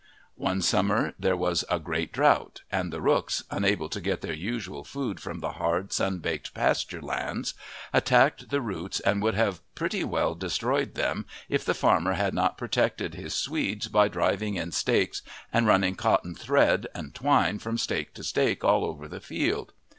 One 0.39 0.63
summer 0.63 1.13
there 1.19 1.37
was 1.37 1.63
a 1.69 1.77
great 1.77 2.11
drought, 2.11 2.63
and 2.71 2.91
the 2.91 2.99
rooks, 3.03 3.43
unable 3.51 3.87
to 3.89 4.01
get 4.01 4.21
their 4.21 4.33
usual 4.33 4.83
food 4.83 5.19
from 5.19 5.41
the 5.41 5.51
hard, 5.51 5.93
sun 5.93 6.17
baked 6.17 6.55
pasture 6.55 7.03
lands, 7.03 7.53
attacked 7.93 8.49
the 8.49 8.61
roots 8.61 8.99
and 9.01 9.21
would 9.21 9.35
have 9.35 9.61
pretty 9.75 10.03
well 10.03 10.33
destroyed 10.33 10.95
them 10.95 11.27
if 11.49 11.63
the 11.63 11.75
farmer 11.75 12.13
had 12.13 12.33
not 12.33 12.57
protected 12.57 13.13
his 13.13 13.35
swedes 13.35 13.89
by 13.89 14.07
driving 14.07 14.55
in 14.55 14.71
stakes 14.71 15.21
and 15.53 15.67
running 15.67 15.93
cotton 15.93 16.33
thread 16.33 16.87
and 16.95 17.13
twine 17.13 17.59
from 17.59 17.77
stake 17.77 18.15
to 18.15 18.23
stake 18.23 18.63
all 18.63 18.83
over 18.83 19.07
the 19.07 19.21
field. 19.21 19.71